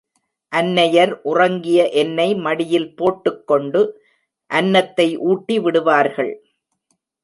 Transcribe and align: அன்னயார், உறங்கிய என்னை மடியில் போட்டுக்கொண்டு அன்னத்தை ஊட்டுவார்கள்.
அன்னயார், 0.53 1.13
உறங்கிய 1.31 1.79
என்னை 2.01 2.27
மடியில் 2.45 2.89
போட்டுக்கொண்டு 2.99 3.81
அன்னத்தை 4.51 5.07
ஊட்டுவார்கள். 5.29 6.33